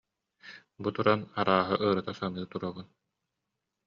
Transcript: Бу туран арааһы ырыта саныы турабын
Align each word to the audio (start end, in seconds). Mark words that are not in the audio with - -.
Бу 0.85 0.89
туран 0.99 1.21
арааһы 1.43 1.75
ырыта 1.89 2.13
саныы 2.21 2.45
турабын 2.55 2.87